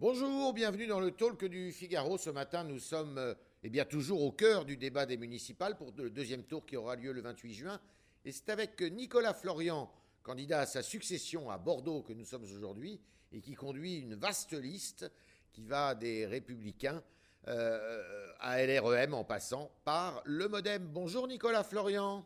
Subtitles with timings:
[0.00, 2.16] Bonjour, bienvenue dans le talk du Figaro.
[2.16, 5.92] Ce matin, nous sommes euh, eh bien, toujours au cœur du débat des municipales pour
[5.94, 7.80] le deuxième tour qui aura lieu le 28 juin.
[8.24, 9.92] Et c'est avec Nicolas Florian,
[10.22, 12.98] candidat à sa succession à Bordeaux, que nous sommes aujourd'hui
[13.30, 15.12] et qui conduit une vaste liste
[15.52, 17.02] qui va des Républicains
[17.48, 20.86] euh, à LREM en passant par le Modem.
[20.86, 22.24] Bonjour Nicolas Florian.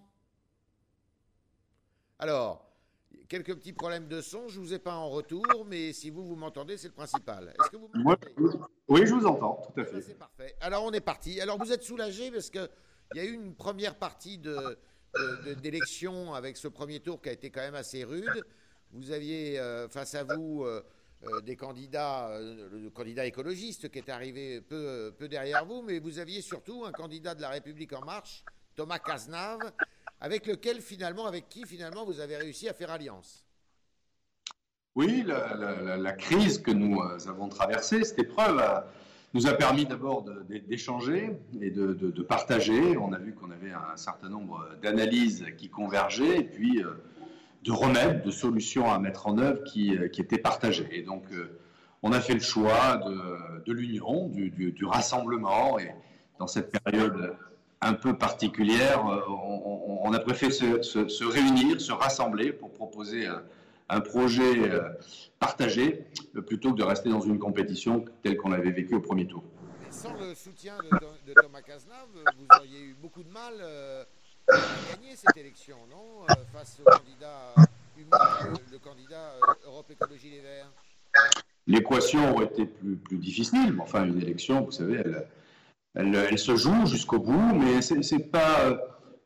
[2.20, 2.72] Alors,
[3.28, 4.48] quelques petits problèmes de son.
[4.48, 7.54] Je ne vous ai pas en retour, mais si vous, vous m'entendez, c'est le principal.
[7.58, 7.90] Est-ce que vous
[8.88, 10.00] Oui, je vous entends, tout à fait.
[10.00, 10.54] C'est parfait.
[10.60, 11.40] Alors, on est parti.
[11.40, 12.68] Alors, vous êtes soulagé parce qu'il
[13.14, 14.78] y a eu une première partie de,
[15.62, 18.44] d'élection avec ce premier tour qui a été quand même assez rude.
[18.92, 20.82] Vous aviez euh, face à vous euh,
[21.24, 26.18] euh, des candidats, le candidat écologiste qui est arrivé peu, peu derrière vous, mais vous
[26.18, 28.44] aviez surtout un candidat de la République en marche,
[28.76, 29.72] Thomas Cazenave,
[30.20, 33.44] avec lequel finalement, avec qui finalement vous avez réussi à faire alliance.
[34.96, 38.62] Oui, la, crise que nous euh, avons traversée, cette épreuve,
[39.32, 42.96] nous a permis d'abord d'échanger et de, partager.
[42.96, 46.92] On a vu qu'on avait un certain nombre d'analyses qui convergeaient et puis euh,
[47.64, 50.86] de remèdes, de solutions à mettre en œuvre qui, euh, étaient partagées.
[50.92, 51.24] Et donc,
[52.04, 52.98] on a fait le choix
[53.66, 55.76] de, l'union, du, du, rassemblement.
[55.80, 55.90] Et
[56.38, 57.34] dans cette période
[57.84, 63.26] un peu particulière, euh, on, a préféré se, réunir, se rassembler pour proposer
[63.88, 64.88] un, projet euh,
[65.38, 69.26] partagé euh, plutôt que de rester dans une compétition telle qu'on l'avait vécue au premier
[69.26, 69.44] tour.
[69.90, 73.54] sans le soutien de, Thomas Cazenave, vous auriez eu beaucoup de mal
[74.48, 74.56] à
[74.90, 77.54] gagner cette élection, non Face au candidat
[78.72, 79.34] le candidat
[79.66, 80.70] Europe Écologie Les Verts?
[81.66, 85.26] L'équation aurait été plus, plus difficile, mais enfin, une élection, vous savez, elle
[85.94, 88.78] elle, se joue jusqu'au bout, mais c'est pas,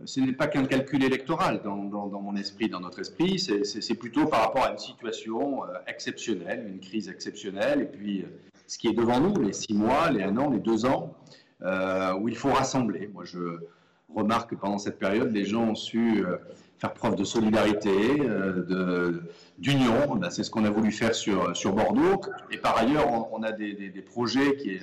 [0.05, 3.39] ce n'est pas qu'un calcul électoral dans, mon esprit, dans notre esprit.
[3.39, 8.27] C'est plutôt par rapport à une situation euh, exceptionnelle, une crise exceptionnelle, et puis euh,
[8.67, 11.15] ce qui est devant nous, les six mois, les un an, les deux ans,
[11.63, 13.09] euh, où il faut rassembler.
[13.13, 13.39] Moi, je
[14.15, 16.25] remarque que pendant cette période, les gens ont su
[16.79, 18.23] faire preuve de solidarité,
[19.59, 20.21] d'union.
[20.31, 22.21] C'est ce qu'on a voulu faire sur, Bordeaux.
[22.51, 24.79] Et par ailleurs, on, a des, projets qui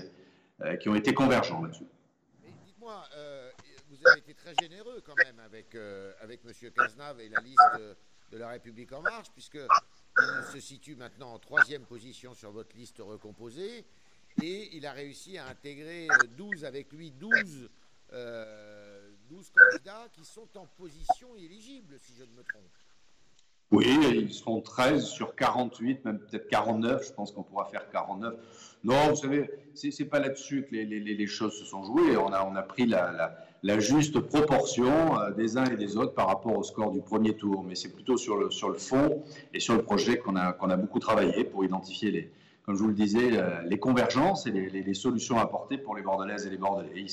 [0.80, 1.88] qui ont été convergents là-dessus.
[2.66, 3.52] Dites-moi, euh,
[3.90, 6.72] vous avez été très généreux quand même avec, euh, avec M.
[6.72, 7.60] Cazenave et la liste
[8.32, 12.98] de, la République En Marche, puisqu'il se situe maintenant en troisième position sur votre liste
[13.00, 13.86] recomposée,
[14.42, 17.70] et il a réussi à intégrer 12 avec lui, 12,
[18.12, 22.72] 12 candidats qui sont en position éligible, si je ne me trompe.
[23.72, 27.08] Oui, ils seront 13 sur 48, même peut-être 49.
[27.08, 28.36] Je pense qu'on pourra faire 49.
[28.84, 32.16] Non, vous savez, c'est pas là-dessus que les, choses se sont jouées.
[32.16, 36.64] On a, pris la, juste proportion euh, des uns et des autres par rapport au
[36.64, 37.64] score du premier tour.
[37.64, 39.24] Mais c'est plutôt sur le, fond
[39.54, 42.32] et sur le projet qu'on a, beaucoup travaillé pour identifier les,
[42.64, 46.46] comme je vous le disais, euh, les convergences et les, solutions apportées pour les Bordelaises
[46.46, 46.92] et les Bordelais.
[46.96, 47.10] Ils,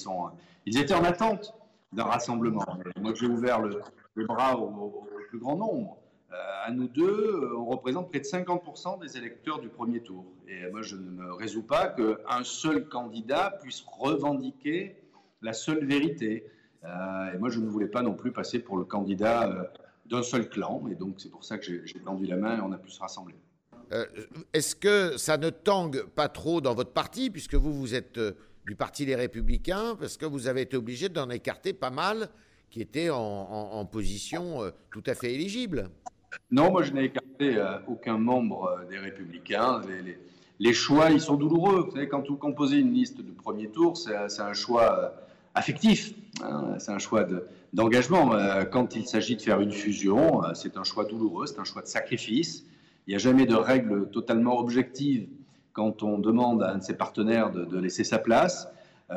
[0.67, 1.55] ils étaient en attente
[1.95, 2.65] d'un rassemblement.
[3.01, 3.81] Moi, j'ai ouvert le,
[4.27, 6.02] bras au plus grand nombre.
[6.62, 10.25] Euh, à nous deux, euh, on représente près de 50% des électeurs du premier tour.
[10.49, 14.97] Et moi, je ne me résous pas qu'un seul candidat puisse revendiquer
[15.41, 16.47] la seule vérité.
[16.84, 19.71] Euh, et moi, je ne voulais pas non plus passer pour le candidat
[20.06, 20.83] d'un seul clan.
[20.91, 23.00] Et donc, c'est pour ça que j'ai tendu la main et on a pu se
[23.00, 23.34] rassembler.
[24.55, 28.19] Est-ce que ça ne tangue pas trop dans votre parti, puisque vous, vous êtes
[28.65, 32.31] du Parti Les Républicains, parce que vous avez été obligé d'en écarter pas mal
[32.71, 35.91] qui étaient en position tout à fait éligible
[36.50, 39.81] non, moi je n'ai écarté euh, aucun membre euh, des Républicains.
[40.59, 41.84] Les, choix, ils sont douloureux.
[41.87, 45.09] Vous savez, quand vous composez une liste de premier tour, c'est un choix euh,
[45.54, 46.76] affectif, hein.
[46.78, 47.26] c'est un choix
[47.72, 48.32] d'engagement.
[48.70, 51.87] quand il s'agit de faire une fusion, c'est un choix douloureux, c'est un choix de
[51.87, 52.64] sacrifice.
[53.06, 55.26] Il n'y a jamais de règle totalement objective
[55.72, 58.69] quand on demande à un de ses partenaires de, de laisser sa place.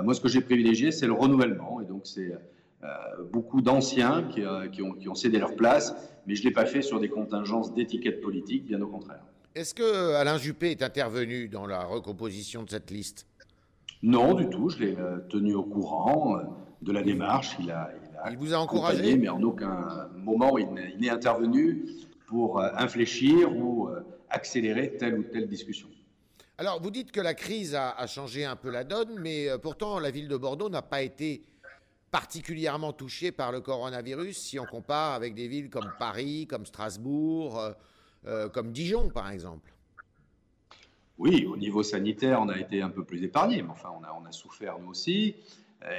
[0.03, 1.79] moi, ce que j'ai privilégié, c'est le renouvellement.
[1.81, 2.37] Et donc, c'est euh,
[3.31, 5.95] beaucoup d'anciens euh, qui, ont, cédé leur place,
[6.25, 9.21] mais je ne l'ai pas fait sur des contingences d'étiquette politique, bien au contraire.
[9.54, 13.25] Est-ce que Alain Juppé est intervenu dans la recomposition de cette liste?
[14.04, 14.69] Non, du tout.
[14.69, 16.38] Je l'ai euh, tenu au courant
[16.81, 17.56] de la démarche.
[17.59, 17.89] Il, a,
[18.30, 19.15] il, vous a encouragé?
[19.15, 20.68] Mais en aucun moment il
[21.00, 21.86] n'est intervenu
[22.27, 23.89] pour infléchir ou
[24.30, 25.88] accélérer telle ou telle discussion.
[26.57, 30.00] Alors, vous dites que la crise a, a changé un peu la donne, mais pourtant,
[30.00, 31.44] la ville de Bordeaux n'a pas été
[32.12, 37.60] particulièrement touchés par le coronavirus si on compare avec des villes comme Paris, comme Strasbourg,
[37.60, 37.72] euh,
[38.25, 39.74] euh, comme Dijon par exemple
[41.18, 44.31] Oui, au niveau sanitaire, on a été un peu plus épargné, mais enfin, on a,
[44.31, 45.36] souffert nous aussi.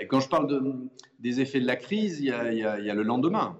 [0.00, 0.74] Et quand je parle de,
[1.20, 3.56] des effets de la crise, il y a, il y a, le lendemain.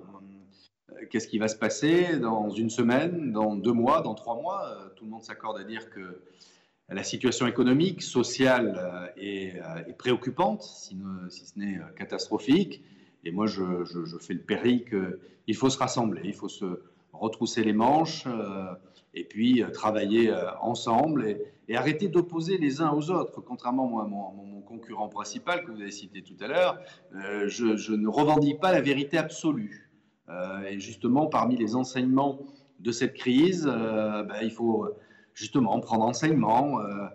[1.10, 4.90] Qu'est-ce qui va se passer dans une semaine, dans deux mois, dans trois mois?
[4.96, 6.20] Tout le monde s'accorde à dire que
[6.88, 9.60] la situation économique, sociale est,
[9.98, 10.96] préoccupante, si,
[11.30, 12.82] ce n'est catastrophique.
[13.24, 13.62] Et moi, je,
[14.20, 18.24] fais le pari qu'il faut se rassembler, il faut se retrousser les manches
[19.14, 21.26] et puis travailler ensemble
[21.68, 23.40] et, arrêter d'opposer les uns aux autres.
[23.40, 26.80] Contrairement à mon, mon, concurrent principal que vous avez cité tout à l'heure,
[27.12, 29.90] je, ne revendique pas la vérité absolue.
[30.70, 32.38] et justement, parmi les enseignements
[32.78, 34.86] de cette crise, ben, il faut
[35.36, 36.80] justement prendre enseignement.
[36.80, 37.06] Euh,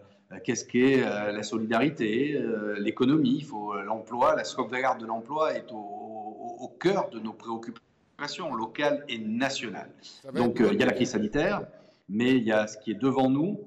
[0.46, 3.46] qu'est-ce qu'est euh, la solidarité, euh, l'économie,
[3.86, 9.92] l'emploi, la sauvegarde de l'emploi est au, cœur de nos préoccupations locales et nationales.
[10.34, 11.68] Donc il y a la crise sanitaire,
[12.10, 13.60] mais il y a ce qui est devant nous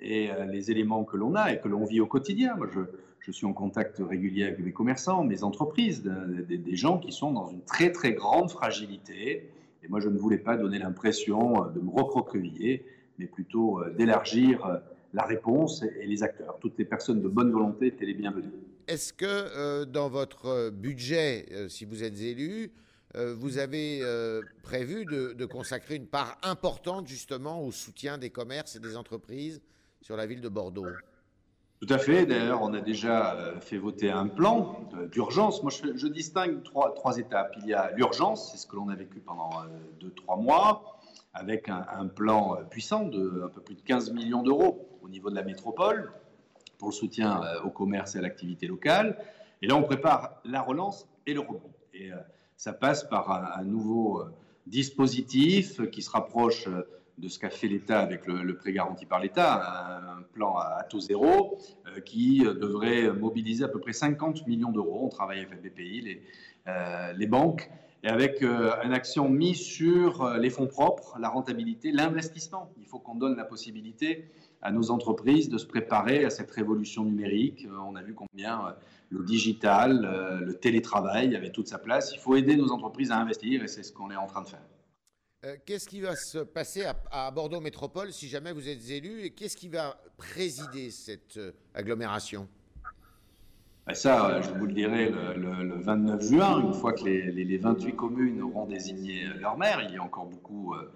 [0.00, 2.56] et les éléments que l'on a et que l'on vit au quotidien.
[2.56, 2.80] Moi, je,
[3.20, 7.48] je, suis en contact régulier avec mes commerçants, mes entreprises, des gens qui sont dans
[7.48, 9.50] une très très grande fragilité.
[9.84, 12.84] Et moi, je ne voulais pas donner l'impression de me recroqueviller
[13.18, 14.78] mais plutôt euh, d'élargir euh,
[15.14, 16.58] la réponse et les acteurs.
[16.60, 18.52] Toutes les personnes de bonne volonté étaient les bienvenues.
[18.86, 22.72] Est-ce que euh, dans votre budget, si vous êtes élu,
[23.14, 24.02] vous avez
[24.62, 29.62] prévu de, consacrer une part importante justement au soutien des commerces et des entreprises
[30.02, 30.84] sur la ville de Bordeaux?
[31.80, 32.26] Tout à fait.
[32.26, 35.62] D'ailleurs, on a déjà fait voter un plan d'urgence.
[35.62, 37.54] Moi, je, distingue trois, trois, étapes.
[37.62, 39.50] Il y a l'urgence, c'est ce que l'on a vécu pendant
[39.98, 40.95] deux, trois mois
[41.36, 45.34] avec un, plan puissant de un peu plus de 15 millions d'euros au niveau de
[45.34, 46.12] la métropole
[46.78, 49.16] pour le soutien euh, au commerce et à l'activité locale.
[49.62, 51.70] Et là, on prépare la relance et le rebond.
[51.94, 52.16] Et euh,
[52.56, 54.34] ça passe par un, nouveau euh,
[54.66, 56.68] dispositif qui se rapproche
[57.18, 61.00] de ce qu'a fait l'État avec le, prêt garanti par l'État, un, plan à, taux
[61.00, 61.58] zéro
[62.04, 65.00] qui devrait mobiliser à peu près 50 millions d'euros.
[65.04, 66.22] On travaille avec les,
[67.16, 67.70] les banques,
[68.02, 72.70] et avec euh, une action mise sur euh, les fonds propres, la rentabilité, l'investissement.
[72.78, 74.28] Il faut qu'on donne la possibilité
[74.62, 77.66] à nos entreprises de se préparer à cette révolution numérique.
[77.66, 78.74] Euh, on a vu combien
[79.10, 82.12] le digital, le télétravail avait toute sa place.
[82.12, 84.48] Il faut aider nos entreprises à investir et c'est ce qu'on est en train de
[84.48, 85.60] faire.
[85.64, 89.56] qu'est-ce qui va se passer à, Bordeaux Métropole si jamais vous êtes élu et qu'est-ce
[89.56, 91.38] qui va présider cette
[91.72, 92.48] agglomération?
[93.86, 97.94] Ben ça, euh, je vous le dirai le, 29 juin, une fois que les, 28
[97.94, 99.80] communes auront désigné leur maire.
[99.88, 100.92] Il y a encore beaucoup euh,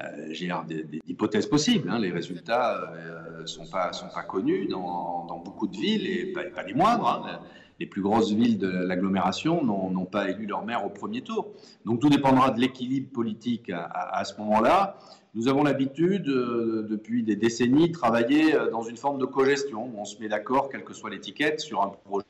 [0.00, 0.64] euh
[1.06, 1.88] d'hypothèses possibles.
[1.88, 2.00] Hein.
[2.00, 6.64] Les résultats ne euh, sont, pas, sont pas connus dans, beaucoup de villes, et pas,
[6.64, 7.06] les moindres.
[7.08, 7.40] Hein.
[7.78, 11.52] Les plus grosses villes de l'agglomération n'ont pas élu leur maire au premier tour.
[11.84, 14.96] Donc tout dépendra de l'équilibre politique à ce moment-là.
[15.36, 19.92] Nous avons l'habitude, euh, depuis des décennies, de travailler euh, dans une forme de cogestion.
[19.94, 22.24] On se met d'accord, quelle que soit l'étiquette, sur un projet.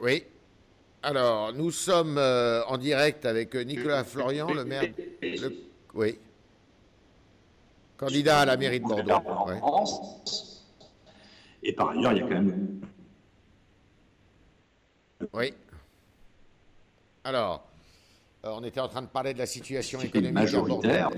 [0.00, 0.22] Oui.
[1.02, 4.84] Alors, nous sommes euh, en direct avec Nicolas Florian, le maire.
[5.94, 6.16] oui.
[7.96, 9.20] Candidat à la mairie de Bordeaux.
[11.64, 12.80] Et par ailleurs, il y a quand même.
[15.32, 15.52] Oui.
[17.24, 17.64] Alors,
[18.46, 21.10] on était en train de parler de la situation économique majoritaire.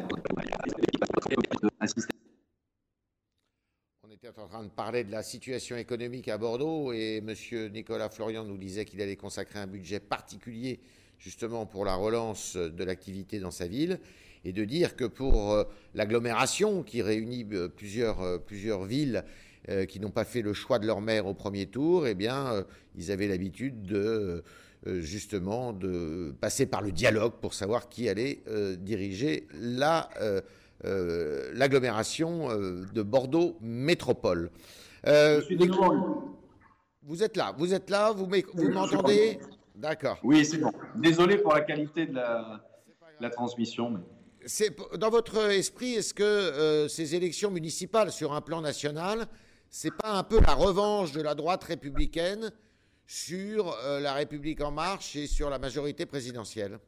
[4.03, 7.35] On était en train de parler de la situation économique à Bordeaux et M.
[7.73, 10.81] Nicolas Florian nous disait qu'il allait consacrer un budget particulier
[11.19, 13.99] justement pour la relance de l'activité dans sa ville
[14.45, 19.25] et de dire que pour euh, l'agglomération qui réunit euh, plusieurs, plusieurs villes
[19.89, 22.65] qui n'ont pas fait le choix de leur maire au premier tour, eh bien,
[22.97, 24.43] ils avaient l'habitude de euh,
[24.85, 30.41] justement de passer par le dialogue pour savoir qui allait euh, diriger la, euh,
[31.55, 34.51] l'agglomération de Bordeaux Métropole.
[35.05, 35.11] vous
[37.23, 38.29] êtes là, vous êtes là, vous
[38.71, 39.39] m'entendez?
[39.75, 40.19] D'accord.
[40.23, 40.71] Oui, c'est bon.
[40.95, 42.65] Désolé pour la qualité de la,
[43.21, 43.91] la transmission.
[43.91, 44.01] Mais...
[44.99, 49.27] Dans votre esprit, est-ce que ces élections municipales sur un plan national,
[49.69, 52.53] c'est pas un peu la revanche de la droite républicaine
[53.07, 56.79] sur euh, la République en marche et sur la majorité présidentielle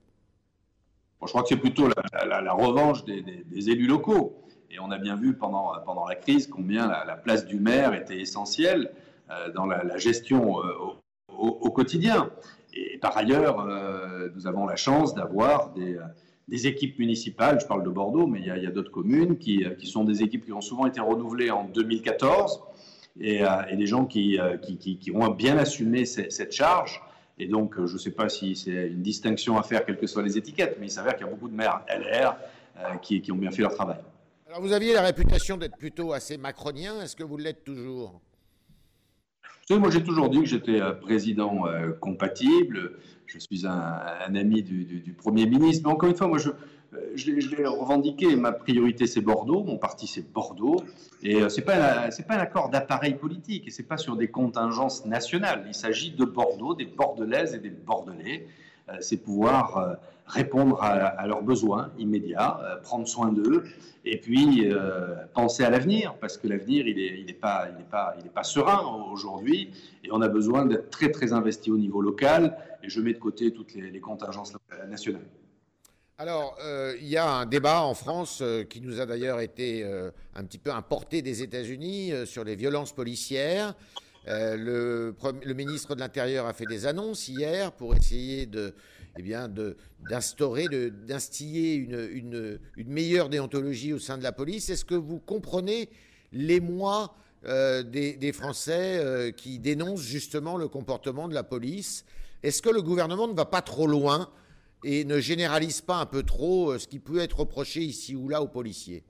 [1.22, 4.42] Je crois que c'est plutôt la, revanche des, élus locaux.
[4.70, 8.20] Et on a bien vu pendant, pendant la crise combien la, place du maire était
[8.20, 8.92] essentielle
[9.30, 10.72] euh, dans la, gestion euh,
[11.28, 12.30] au, quotidien.
[12.74, 13.64] Et par ailleurs,
[14.34, 18.66] nous avons la chance d'avoir des, équipes municipales, je parle de Bordeaux, mais il y
[18.66, 22.60] a, d'autres communes qui, qui, sont des équipes qui ont souvent été renouvelées en 2014
[23.20, 27.02] euh, et, des gens qui, euh, qui, qui, ont bien assumé cette charge.
[27.38, 30.06] Et donc, euh, je ne sais pas si c'est une distinction à faire, quelles que
[30.06, 32.36] soient les étiquettes, mais il s'avère qu'il y a beaucoup de maires LR
[33.02, 33.98] qui, qui, ont bien fait leur travail.
[34.46, 37.02] Alors, vous aviez la réputation d'être plutôt assez macronien.
[37.02, 38.20] Est-ce que vous l'êtes toujours?
[39.70, 41.64] Moi j'ai toujours dit que j'étais président
[42.00, 42.92] compatible.
[43.26, 45.82] Je suis un, ami du, Premier ministre.
[45.86, 46.48] Mais encore une fois, moi je,
[47.14, 48.36] je l'ai revendiqué.
[48.36, 49.62] Ma priorité c'est Bordeaux.
[49.62, 50.82] Mon parti c'est Bordeaux.
[51.22, 53.66] Et ce n'est pas, pas un accord d'appareil politique.
[53.66, 55.64] Et ce n'est pas sur des contingences nationales.
[55.66, 58.46] Il s'agit de Bordeaux, des Bordelaises et des Bordelais.
[59.00, 63.64] c'est pouvoir répondre à, leurs besoins immédiats, euh, prendre soin d'eux,
[64.04, 68.42] et puis euh, penser à l'avenir, parce que l'avenir, il n'est il pas, pas, pas
[68.44, 68.80] serein
[69.10, 69.70] aujourd'hui,
[70.04, 73.18] et on a besoin d'être très, très investi au niveau local, et je mets de
[73.18, 74.54] côté toutes les, contingences
[74.88, 75.26] nationales.
[76.20, 79.84] Alors, euh, il y a un débat en France qui nous a d'ailleurs été
[80.34, 83.74] un petit peu importé des États-Unis sur les violences policières.
[84.26, 85.14] Le,
[85.54, 88.74] ministre de l'Intérieur a fait des annonces hier pour essayer de,
[89.16, 89.48] eh bien,
[90.08, 94.70] d'instaurer, d'instiller une, meilleure déontologie au sein de la police.
[94.70, 95.88] Est-ce que vous comprenez
[96.32, 97.14] l'émoi
[97.46, 102.04] euh, des, Français euh, qui dénoncent justement le comportement de la police?
[102.42, 104.30] Est-ce que le gouvernement ne va pas trop loin
[104.84, 108.28] et ne généralise pas un peu trop euh, ce qui peut être reproché ici ou
[108.28, 109.04] là aux policiers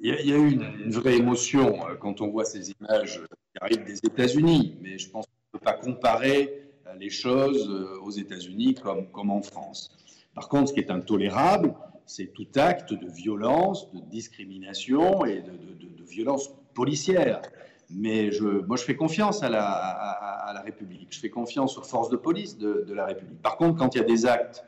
[0.00, 3.20] il y, a, eu une, vraie émotion quand on voit ces images
[3.52, 6.68] qui arrivent des États-Unis, mais je pense qu'on ne peut pas comparer
[7.00, 8.76] les choses euh, aux États-Unis
[9.12, 9.90] comme en France.
[10.34, 11.74] Par contre, ce qui est intolérable,
[12.06, 17.42] c'est tout acte de violence, de discrimination et de, violence policière.
[17.90, 18.30] Mais
[18.66, 22.92] moi, je fais confiance à la, République, je fais confiance aux forces de police de,
[22.92, 23.40] la République.
[23.40, 24.64] Par contre, quand il y a des actes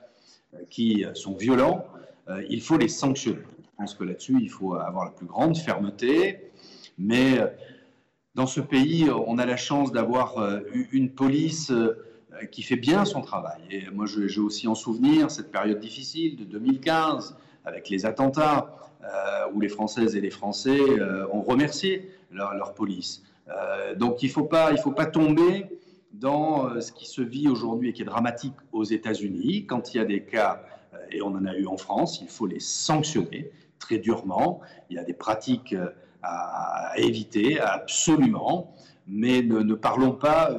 [0.54, 1.84] euh, qui sont violents,
[2.28, 3.42] euh, il faut les sanctionner.
[3.62, 6.50] Je pense que là-dessus, il faut avoir la plus grande fermeté.
[6.98, 7.38] Mais
[8.34, 10.36] dans ce pays, on a la chance d'avoir
[10.92, 11.72] une police
[12.40, 13.60] euh, qui fait bien son travail.
[13.70, 19.52] Et moi, j'ai aussi en souvenir cette période difficile de 2015 avec les attentats euh,
[19.52, 23.22] où les Françaises et les Français euh, ont remercié leur, police.
[23.96, 25.66] donc il ne faut, pas, faut pas tomber
[26.12, 29.66] dans ce qui se vit aujourd'hui et qui est dramatique aux États-Unis.
[29.66, 30.62] Quand il y a des cas,
[31.10, 34.60] et on en a eu en France, il faut les sanctionner très durement.
[34.90, 35.74] Il y a des pratiques
[36.22, 38.74] à, éviter, absolument,
[39.06, 40.50] mais ne, parlons pas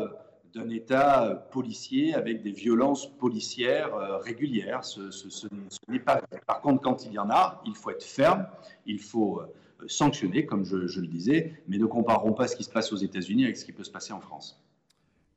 [0.53, 4.83] d'un État policier avec des violences policières euh, régulières.
[4.83, 5.47] Ce,
[5.87, 8.47] n'est pas Par contre, quand il y en a, il faut être ferme,
[8.85, 9.53] il faut euh,
[9.88, 13.45] sanctionner, comme je, le disais, mais ne comparons pas ce qui se passe aux États-Unis
[13.45, 14.61] avec ce qui peut se passer en France.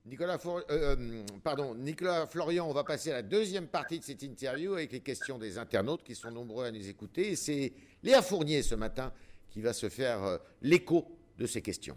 [0.07, 0.39] Nicolas,
[0.71, 4.93] euh, pardon, Nicolas Florian, on va passer à la deuxième partie de cette interview avec
[4.93, 7.33] les questions des internautes qui sont nombreux à nous écouter.
[7.33, 7.73] Et c'est
[8.03, 9.13] Léa Fournier ce matin
[9.49, 11.07] qui va se faire l'écho
[11.39, 11.97] de ces questions.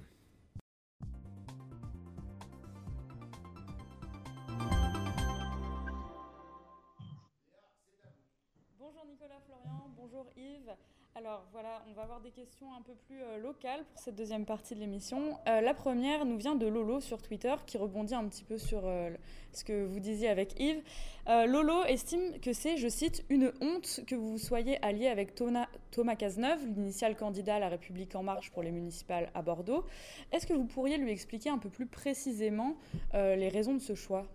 [11.18, 14.46] Alors voilà, on va avoir des questions un peu plus euh, locales pour cette deuxième
[14.46, 15.40] partie de l'émission.
[15.48, 18.82] Euh, la première nous vient de Lolo sur Twitter, qui rebondit un petit peu sur
[18.86, 19.10] euh,
[19.52, 20.84] ce que vous disiez avec Yves.
[21.28, 25.68] Lolo estime que c'est, je cite, une honte que vous soyez allié avec Thomas,
[26.18, 29.86] Cazeneuve, l'initial candidat à la République en marche pour les municipales à Bordeaux.
[30.32, 32.76] Est-ce que vous pourriez lui expliquer un peu plus précisément
[33.14, 34.26] les raisons de ce choix?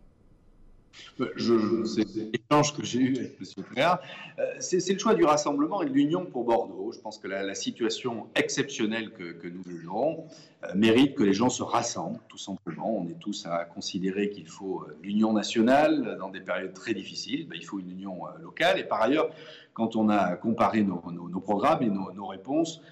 [1.37, 3.65] Je, c'est l'échange que j'ai eu avec M.
[3.73, 4.01] Créa.
[4.39, 6.93] Euh, c'est le choix du rassemblement et de l'union pour Bordeaux.
[6.93, 10.25] Je pense que la, situation exceptionnelle que, nous vivons
[10.65, 12.99] euh, mérite que les gens se rassemblent, tout simplement.
[12.99, 17.47] On est tous à considérer qu'il faut euh, l'union nationale dans des périodes très difficiles.
[17.49, 18.79] Ben, il faut une union locale.
[18.79, 19.31] Et par ailleurs,
[19.75, 21.01] quand on a comparé nos,
[21.41, 22.83] programmes et nos, réponses,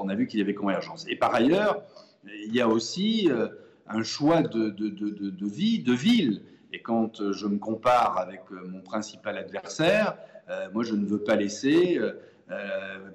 [0.00, 1.06] on a vu qu'il y avait convergence.
[1.08, 1.82] Et par ailleurs,
[2.24, 3.28] il y a aussi
[3.88, 6.42] un choix de vie, de ville.
[6.74, 10.16] Et quand euh, je me compare avec euh, mon principal adversaire,
[10.50, 12.00] euh, moi, je ne veux pas laisser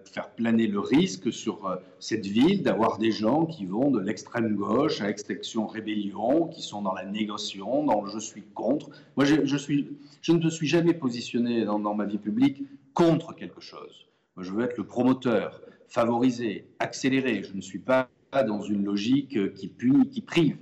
[0.05, 5.01] faire planer le risque sur cette ville d'avoir des gens qui vont de l'extrême gauche
[5.01, 8.89] à l'extinction rébellion, qui sont dans la négociation, dans le je suis contre.
[9.15, 12.63] Moi, je, ne me suis jamais positionné dans, dans, ma vie publique
[12.95, 14.07] contre quelque chose.
[14.35, 17.43] Moi, je veux être le promoteur, favoriser, accélérer.
[17.43, 20.57] Je ne suis pas dans une logique qui punit, qui prive,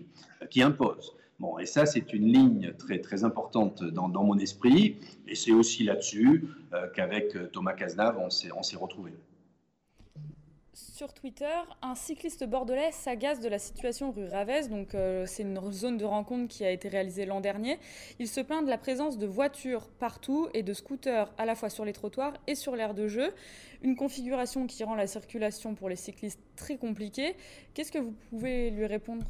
[0.50, 1.17] qui impose.
[1.40, 4.98] Bon, et ça, c'est une ligne très, très importante dans, mon esprit.
[5.28, 9.14] Et c'est aussi là-dessus euh, qu'avec euh, Thomas Cazenave, on s'est retrouvés.
[10.74, 14.68] Sur Twitter, un cycliste bordelais s'agace de la situation rue Ravès.
[14.68, 17.78] Donc, euh, c'est une zone de rencontre qui a été réalisée l'an dernier.
[18.18, 21.70] Il se plaint de la présence de voitures partout et de scooters à la fois
[21.70, 23.32] sur les trottoirs et sur l'aire de jeu.
[23.84, 27.36] Une configuration qui rend la circulation pour les cyclistes très compliquée.
[27.76, 29.24] Qu'est-ce que vous pouvez lui répondre?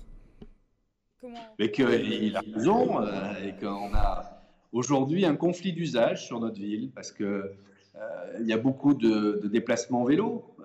[1.59, 6.91] Mais qu'il a raison euh, et qu'on a aujourd'hui un conflit d'usage sur notre ville
[6.93, 7.53] parce que
[8.39, 10.55] il y a beaucoup de, déplacements vélo,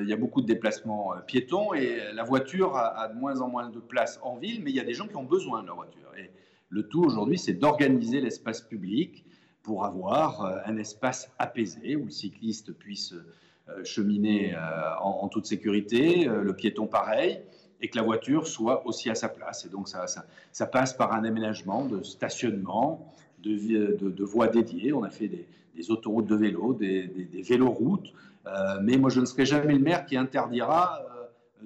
[0.00, 3.70] il y a beaucoup de déplacements piétons et la voiture a, de moins en moins
[3.70, 5.74] de place en ville, mais il y a des gens qui ont besoin de leur
[5.74, 6.12] voiture.
[6.16, 6.30] Et
[6.68, 9.24] le tout aujourd'hui, c'est d'organiser l'espace public
[9.64, 13.16] pour avoir un espace apaisé où le cycliste puisse
[13.82, 14.54] cheminer
[15.00, 17.42] en, toute sécurité, le piéton pareil,
[17.80, 19.64] et que la voiture soit aussi à sa place.
[19.66, 20.06] Et donc ça,
[20.52, 24.92] ça, passe par un aménagement de stationnement, de, voies dédiées.
[24.92, 28.12] On a fait des, autoroutes de vélo, des, des, véloroutes.
[28.46, 31.15] Euh, mais moi, je ne serai jamais le maire qui interdira euh,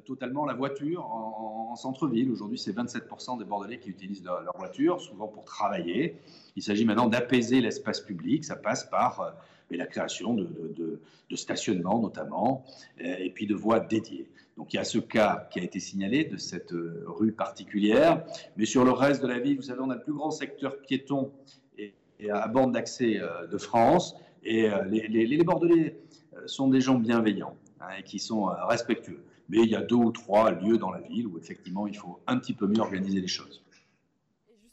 [0.05, 2.31] totalement la voiture en, centre-ville.
[2.31, 6.17] Aujourd'hui, c'est 27% des Bordelais qui utilisent leur, voiture, souvent pour travailler.
[6.57, 8.45] Il s'agit maintenant d'apaiser l'espace public.
[8.45, 9.31] Ça passe par euh,
[9.71, 12.65] la création de, de, stationnements notamment,
[12.99, 14.29] et puis de voies dédiées.
[14.61, 18.23] Donc il y a ce cas qui a été signalé de cette euh, rue particulière,
[18.59, 20.77] mais sur le reste de la ville, vous savez, on a le plus grand secteur
[20.83, 21.33] piéton
[21.79, 21.95] et,
[22.31, 25.99] à bande d'accès euh, de France, et euh, les, Bordelais
[26.45, 29.23] sont des gens bienveillants hein, et qui sont respectueux.
[29.51, 32.21] Mais il y a deux ou trois lieux dans la ville où effectivement il faut
[32.27, 33.63] un petit peu mieux organiser les choses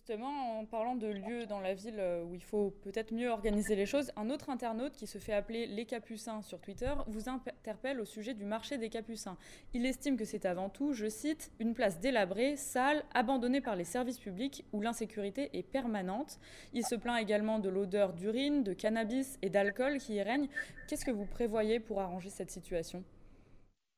[0.08, 3.76] justement, en parlant de lieux dans la ville euh, où il faut peut-être mieux organiser
[3.76, 8.00] les choses, un autre internaute qui se fait appeler Les Capucins sur Twitter vous interpelle
[8.00, 9.36] au sujet du marché des Capucins.
[9.74, 13.84] Il estime que c'est avant tout, je cite, une place délabrée, sale, abandonnée par les
[13.84, 16.40] services publics où l'insécurité est permanente.
[16.72, 20.48] Il se plaint également de l'odeur d'urine, de cannabis et d'alcool qui y règne.
[20.88, 23.04] Qu'est-ce que vous prévoyez pour arranger cette situation?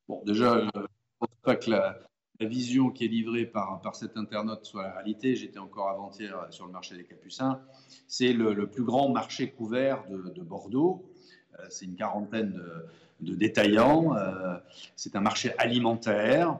[0.10, 0.86] Bon, déjà, je ne
[1.20, 2.00] pense pas que la,
[2.42, 5.36] vision qui est livrée par, par cet internaute soit la réalité.
[5.36, 7.62] J'étais encore avant-hier sur le marché des Capucins.
[8.08, 11.06] C'est le, plus grand marché couvert de, Bordeaux.
[11.60, 12.60] Euh, c'est une quarantaine
[13.20, 14.16] de, détaillants.
[14.16, 14.58] Euh,
[14.96, 16.58] c'est un marché alimentaire.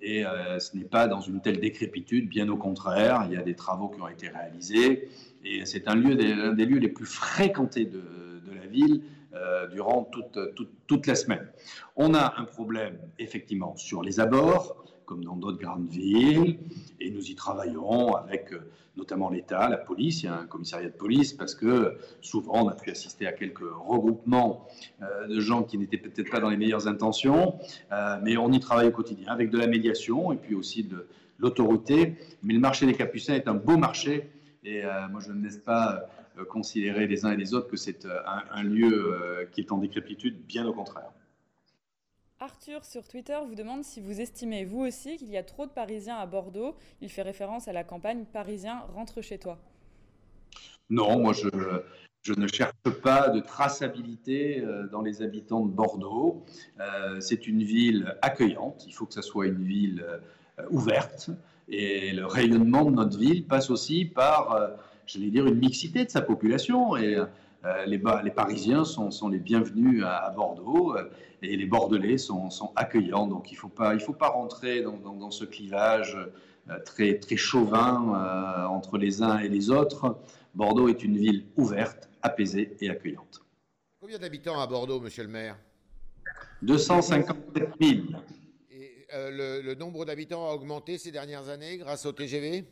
[0.00, 3.42] Et euh, ce n'est pas dans une telle décrépitude, bien au contraire, il y a
[3.42, 5.08] des travaux qui ont été réalisés.
[5.44, 8.02] Et c'est un lieu, l'un des lieux les plus fréquentés de,
[8.54, 9.02] la ville
[9.72, 10.38] durant toute,
[10.86, 11.48] toute, la semaine.
[11.96, 16.58] On a un problème, effectivement, sur les abords comme dans d'autres grandes villes.
[17.00, 20.22] Et nous y travaillons avec euh, notamment l'État, la police.
[20.22, 23.32] Il y a un commissariat de police parce que souvent on a pu assister à
[23.32, 24.66] quelques regroupements
[25.02, 27.58] euh, de gens qui n'étaient peut-être pas dans les meilleures intentions.
[27.92, 31.06] Euh, mais on y travaille au quotidien avec de la médiation et puis aussi de
[31.38, 32.16] l'autorité.
[32.42, 34.30] Mais le marché des Capucins est un beau marché.
[34.64, 36.08] Et moi, je ne laisse pas
[36.48, 40.66] considérer les uns et les autres que c'est un lieu qui est en décrépitude, bien
[40.66, 41.10] au contraire.
[42.42, 45.70] Arthur sur Twitter vous demande si vous estimez vous aussi qu'il y a trop de
[45.70, 46.74] Parisiens à Bordeaux.
[47.00, 49.58] Il fait référence à la campagne Parisien rentre chez toi.
[50.90, 51.48] Non, moi je,
[52.22, 56.44] je ne cherche pas de traçabilité euh, dans les habitants de Bordeaux.
[56.80, 58.84] Euh, c'est une ville accueillante.
[58.86, 61.30] Il faut que ça soit une ville euh, ouverte.
[61.68, 64.72] Et le rayonnement de notre ville passe aussi par,
[65.12, 66.96] j'allais dire, une mixité de sa population.
[66.96, 71.10] Et euh, les, les, Parisiens sont, les bienvenus à, Bordeaux euh,
[71.42, 73.26] et les Bordelais sont, accueillants.
[73.26, 76.16] Donc il ne faut, pas, faut pas rentrer dans, ce clivage
[76.68, 80.16] euh, très, très chauvin entre les uns et les autres.
[80.54, 83.42] Bordeaux est une ville ouverte, apaisée et accueillante.
[84.00, 85.56] Combien d'habitants à Bordeaux, monsieur le maire?
[86.62, 88.00] 257 000.
[88.70, 92.64] Et le nombre d'habitants a augmenté ces dernières années grâce au TGV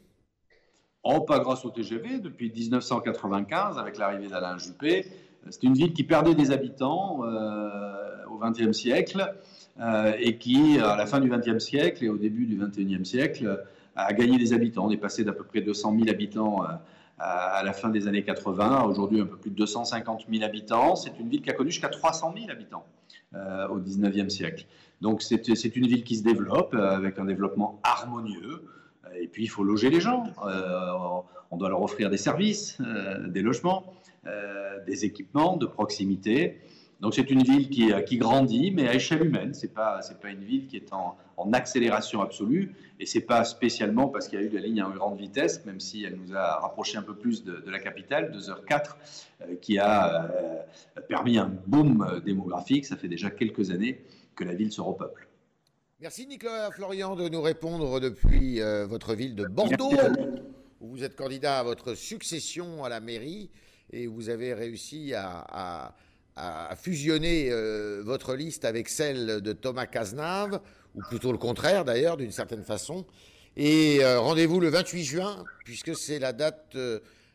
[1.02, 5.06] Oh, pas grâce au TGV, depuis 1995, avec l'arrivée d'Alain Juppé.
[5.48, 9.34] C'est une ville qui perdait des habitants euh, au XXe siècle
[9.80, 13.64] euh, et qui, à la fin du XXe siècle et au début du XXIe siècle,
[13.96, 14.86] a gagné des habitants.
[14.86, 16.66] On est passé d'à peu près 200 000 habitants euh,
[17.18, 20.96] à la fin des années 80, aujourd'hui un peu plus de 250 000 habitants.
[20.96, 22.84] C'est une ville qui a connu jusqu'à 300 000 habitants
[23.70, 24.66] au XIXe siècle.
[25.00, 28.64] Donc c'est une ville qui se développe avec un développement harmonieux.
[29.18, 30.24] Et puis, il faut loger les gens.
[30.46, 33.92] Euh, on doit leur offrir des services, euh, des logements,
[34.26, 36.60] euh, des équipements de proximité.
[37.00, 39.54] Donc, c'est une ville qui, grandit, mais à échelle humaine.
[39.54, 41.16] Ce n'est pas, pas une ville qui est en,
[41.54, 42.74] accélération absolue.
[43.00, 45.64] Et ce n'est pas spécialement parce qu'il y a eu la ligne à grande vitesse,
[45.64, 50.30] même si elle nous a rapproché un peu plus de, la capitale, 2h04, qui a
[51.08, 52.84] permis un boom démographique.
[52.84, 54.04] Ça fait déjà quelques années
[54.36, 55.29] que la ville se repeuple.
[56.02, 59.92] Merci Nicolas Florian de nous répondre depuis euh, votre ville de Bordeaux,
[60.80, 63.50] où vous êtes candidat à votre succession à la mairie
[63.92, 65.94] et vous avez réussi à,
[66.76, 70.62] fusionner euh, votre liste avec celle de Thomas Cazenave,
[70.94, 73.04] ou plutôt le contraire d'ailleurs, d'une certaine façon.
[73.58, 76.78] Et euh, rendez-vous le 28 juin, puisque c'est la date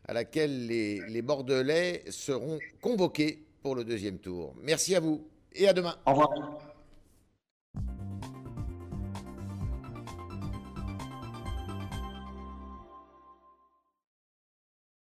[0.08, 4.56] à laquelle les, les Bordelais seront convoqués pour le deuxième tour.
[4.64, 5.24] Merci à vous
[5.54, 5.96] et à demain.
[6.08, 6.75] Au revoir.